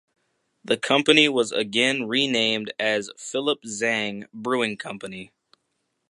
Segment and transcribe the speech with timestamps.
[0.65, 5.31] The company was again renamed as Philip Zang Brewing Company.